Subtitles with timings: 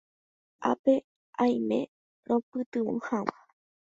[0.69, 0.93] ápe
[1.43, 1.79] aime
[2.27, 3.39] roipytyvõ hag̃ua